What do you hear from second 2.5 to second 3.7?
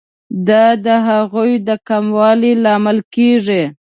لامل کیږي.